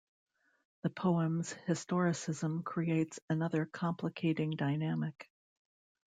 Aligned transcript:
The 0.81 0.89
poem's 0.89 1.53
historicism 1.67 2.63
creates 2.63 3.19
another 3.29 3.67
complicating 3.67 4.49
dynamic. 4.49 5.29